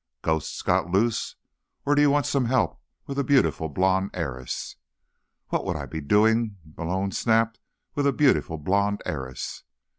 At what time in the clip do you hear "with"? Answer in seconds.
3.05-3.19, 7.93-8.07